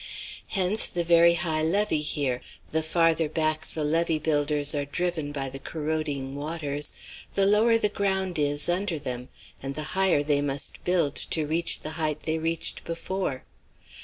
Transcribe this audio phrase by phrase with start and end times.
[0.47, 5.47] Hence the very high levee here; the farther back the levee builders are driven by
[5.47, 6.93] the corroding waters
[7.35, 9.29] the lower the ground is under them,
[9.61, 13.43] and the higher they must build to reach the height they reached before.